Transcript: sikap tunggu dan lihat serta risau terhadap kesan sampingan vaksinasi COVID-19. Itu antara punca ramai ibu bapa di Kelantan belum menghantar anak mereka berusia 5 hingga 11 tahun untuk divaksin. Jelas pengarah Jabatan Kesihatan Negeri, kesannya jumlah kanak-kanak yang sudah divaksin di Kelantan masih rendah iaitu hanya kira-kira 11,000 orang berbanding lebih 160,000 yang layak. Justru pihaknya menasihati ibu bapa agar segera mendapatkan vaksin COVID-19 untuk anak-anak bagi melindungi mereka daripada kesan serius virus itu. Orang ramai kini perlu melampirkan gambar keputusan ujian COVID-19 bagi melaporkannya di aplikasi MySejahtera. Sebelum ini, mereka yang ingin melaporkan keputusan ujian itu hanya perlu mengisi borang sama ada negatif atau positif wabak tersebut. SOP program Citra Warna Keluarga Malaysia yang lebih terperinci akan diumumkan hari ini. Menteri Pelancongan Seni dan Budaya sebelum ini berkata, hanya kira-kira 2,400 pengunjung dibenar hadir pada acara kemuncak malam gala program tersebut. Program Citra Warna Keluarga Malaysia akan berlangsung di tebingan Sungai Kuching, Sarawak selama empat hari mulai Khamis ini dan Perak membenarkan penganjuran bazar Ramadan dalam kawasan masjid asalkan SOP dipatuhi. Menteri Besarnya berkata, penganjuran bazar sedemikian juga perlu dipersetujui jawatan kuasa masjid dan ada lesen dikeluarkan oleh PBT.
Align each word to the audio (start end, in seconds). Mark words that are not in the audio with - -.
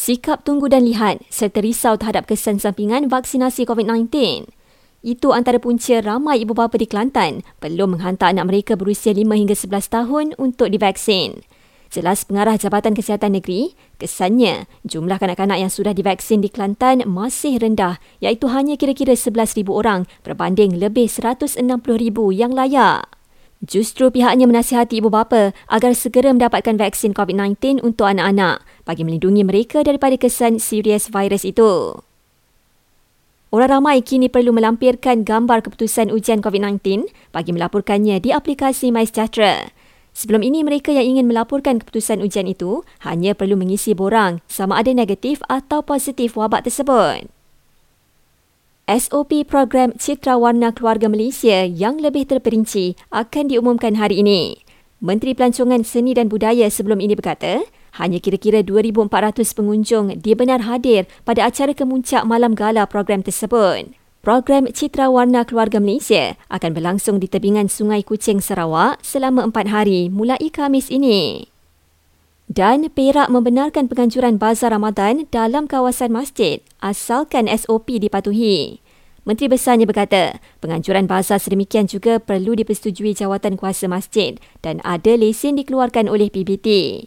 sikap 0.00 0.48
tunggu 0.48 0.72
dan 0.72 0.88
lihat 0.88 1.20
serta 1.28 1.60
risau 1.60 2.00
terhadap 2.00 2.24
kesan 2.24 2.56
sampingan 2.56 3.12
vaksinasi 3.12 3.68
COVID-19. 3.68 4.48
Itu 5.04 5.36
antara 5.36 5.60
punca 5.60 6.00
ramai 6.00 6.40
ibu 6.40 6.56
bapa 6.56 6.80
di 6.80 6.88
Kelantan 6.88 7.44
belum 7.60 8.00
menghantar 8.00 8.32
anak 8.32 8.48
mereka 8.48 8.72
berusia 8.80 9.12
5 9.12 9.28
hingga 9.28 9.52
11 9.52 9.92
tahun 9.92 10.26
untuk 10.40 10.72
divaksin. 10.72 11.44
Jelas 11.92 12.24
pengarah 12.24 12.56
Jabatan 12.56 12.96
Kesihatan 12.96 13.36
Negeri, 13.36 13.76
kesannya 14.00 14.70
jumlah 14.88 15.20
kanak-kanak 15.20 15.60
yang 15.60 15.72
sudah 15.72 15.92
divaksin 15.92 16.40
di 16.40 16.48
Kelantan 16.48 17.04
masih 17.04 17.60
rendah 17.60 18.00
iaitu 18.24 18.48
hanya 18.48 18.80
kira-kira 18.80 19.12
11,000 19.12 19.68
orang 19.68 20.08
berbanding 20.24 20.80
lebih 20.80 21.12
160,000 21.12 21.60
yang 22.32 22.56
layak. 22.56 23.19
Justru 23.60 24.08
pihaknya 24.08 24.48
menasihati 24.48 25.04
ibu 25.04 25.12
bapa 25.12 25.52
agar 25.68 25.92
segera 25.92 26.32
mendapatkan 26.32 26.80
vaksin 26.80 27.12
COVID-19 27.12 27.84
untuk 27.84 28.08
anak-anak 28.08 28.64
bagi 28.88 29.04
melindungi 29.04 29.44
mereka 29.44 29.84
daripada 29.84 30.16
kesan 30.16 30.56
serius 30.56 31.12
virus 31.12 31.44
itu. 31.44 32.00
Orang 33.52 33.68
ramai 33.68 34.00
kini 34.00 34.32
perlu 34.32 34.56
melampirkan 34.56 35.26
gambar 35.26 35.60
keputusan 35.66 36.08
ujian 36.08 36.40
COVID-19 36.40 37.10
bagi 37.34 37.50
melaporkannya 37.52 38.22
di 38.22 38.32
aplikasi 38.32 38.94
MySejahtera. 38.94 39.74
Sebelum 40.14 40.40
ini, 40.40 40.62
mereka 40.62 40.94
yang 40.94 41.18
ingin 41.18 41.26
melaporkan 41.28 41.82
keputusan 41.82 42.22
ujian 42.22 42.46
itu 42.46 42.86
hanya 43.02 43.34
perlu 43.36 43.58
mengisi 43.58 43.92
borang 43.92 44.40
sama 44.46 44.78
ada 44.78 44.94
negatif 44.94 45.42
atau 45.50 45.82
positif 45.82 46.38
wabak 46.38 46.62
tersebut. 46.62 47.39
SOP 48.90 49.46
program 49.46 49.94
Citra 49.94 50.34
Warna 50.34 50.74
Keluarga 50.74 51.06
Malaysia 51.06 51.62
yang 51.62 52.02
lebih 52.02 52.26
terperinci 52.26 52.98
akan 53.14 53.46
diumumkan 53.46 53.94
hari 53.94 54.18
ini. 54.18 54.66
Menteri 54.98 55.30
Pelancongan 55.30 55.86
Seni 55.86 56.10
dan 56.10 56.26
Budaya 56.26 56.66
sebelum 56.66 56.98
ini 56.98 57.14
berkata, 57.14 57.62
hanya 58.02 58.18
kira-kira 58.18 58.66
2,400 58.66 59.46
pengunjung 59.54 60.18
dibenar 60.18 60.66
hadir 60.66 61.06
pada 61.22 61.46
acara 61.46 61.70
kemuncak 61.70 62.26
malam 62.26 62.58
gala 62.58 62.82
program 62.90 63.22
tersebut. 63.22 63.94
Program 64.26 64.66
Citra 64.66 65.06
Warna 65.06 65.46
Keluarga 65.46 65.78
Malaysia 65.78 66.34
akan 66.50 66.74
berlangsung 66.74 67.22
di 67.22 67.30
tebingan 67.30 67.70
Sungai 67.70 68.02
Kuching, 68.02 68.42
Sarawak 68.42 68.98
selama 69.06 69.46
empat 69.46 69.70
hari 69.70 70.10
mulai 70.10 70.50
Khamis 70.50 70.90
ini 70.90 71.46
dan 72.50 72.90
Perak 72.90 73.30
membenarkan 73.30 73.86
penganjuran 73.86 74.34
bazar 74.34 74.74
Ramadan 74.74 75.30
dalam 75.30 75.70
kawasan 75.70 76.10
masjid 76.10 76.58
asalkan 76.82 77.46
SOP 77.46 78.02
dipatuhi. 78.02 78.82
Menteri 79.22 79.46
Besarnya 79.46 79.86
berkata, 79.86 80.42
penganjuran 80.58 81.06
bazar 81.06 81.38
sedemikian 81.38 81.86
juga 81.86 82.18
perlu 82.18 82.58
dipersetujui 82.58 83.14
jawatan 83.14 83.54
kuasa 83.54 83.86
masjid 83.86 84.34
dan 84.66 84.82
ada 84.82 85.14
lesen 85.14 85.54
dikeluarkan 85.62 86.10
oleh 86.10 86.26
PBT. 86.26 86.98